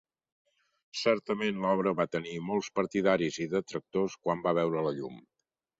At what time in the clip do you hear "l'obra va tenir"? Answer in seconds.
1.65-2.35